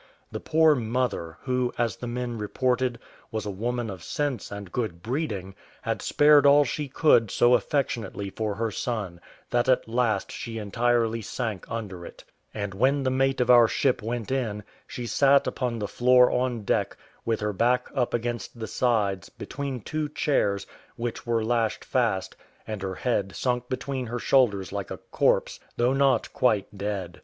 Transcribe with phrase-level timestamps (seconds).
[0.31, 2.97] The poor mother, who, as the men reported,
[3.29, 8.31] was a woman of sense and good breeding, had spared all she could so affectionately
[8.31, 13.39] for her son, that at last she entirely sank under it; and when the mate
[13.39, 17.87] of our ship went in, she sat upon the floor on deck, with her back
[17.93, 20.65] up against the sides, between two chairs,
[20.95, 25.93] which were lashed fast, and her head sunk between her shoulders like a corpse, though
[25.93, 27.19] not quite dead.